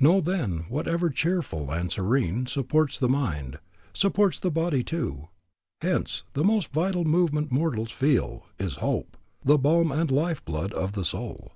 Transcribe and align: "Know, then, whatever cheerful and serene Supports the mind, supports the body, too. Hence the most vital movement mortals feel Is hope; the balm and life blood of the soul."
"Know, 0.00 0.22
then, 0.22 0.60
whatever 0.70 1.10
cheerful 1.10 1.70
and 1.70 1.92
serene 1.92 2.46
Supports 2.46 2.98
the 2.98 3.06
mind, 3.06 3.58
supports 3.92 4.40
the 4.40 4.50
body, 4.50 4.82
too. 4.82 5.28
Hence 5.82 6.24
the 6.32 6.42
most 6.42 6.72
vital 6.72 7.04
movement 7.04 7.52
mortals 7.52 7.90
feel 7.92 8.46
Is 8.58 8.76
hope; 8.76 9.18
the 9.44 9.58
balm 9.58 9.92
and 9.92 10.10
life 10.10 10.42
blood 10.42 10.72
of 10.72 10.92
the 10.92 11.04
soul." 11.04 11.52